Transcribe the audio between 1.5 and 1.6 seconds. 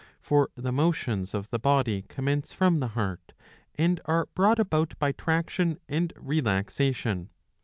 the